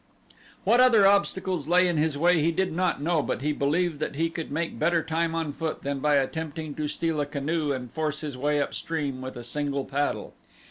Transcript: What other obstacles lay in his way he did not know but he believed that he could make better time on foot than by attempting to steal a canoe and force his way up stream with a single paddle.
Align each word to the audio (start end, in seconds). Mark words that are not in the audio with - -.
What 0.63 0.79
other 0.79 1.05
obstacles 1.05 1.67
lay 1.67 1.87
in 1.87 1.97
his 1.97 2.17
way 2.17 2.41
he 2.41 2.51
did 2.51 2.73
not 2.73 3.03
know 3.03 3.21
but 3.21 3.43
he 3.43 3.51
believed 3.53 3.99
that 3.99 4.15
he 4.15 4.31
could 4.31 4.51
make 4.51 4.79
better 4.79 5.03
time 5.03 5.35
on 5.35 5.53
foot 5.53 5.83
than 5.83 5.99
by 5.99 6.15
attempting 6.15 6.73
to 6.73 6.87
steal 6.87 7.21
a 7.21 7.25
canoe 7.27 7.71
and 7.71 7.91
force 7.91 8.21
his 8.21 8.35
way 8.35 8.59
up 8.59 8.73
stream 8.73 9.21
with 9.21 9.35
a 9.37 9.43
single 9.43 9.85
paddle. 9.85 10.33